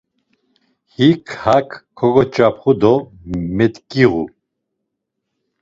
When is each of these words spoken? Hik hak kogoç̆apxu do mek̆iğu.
Hik 0.95 1.25
hak 1.41 1.69
kogoç̆apxu 1.97 2.71
do 2.81 2.93
mek̆iğu. 3.55 4.23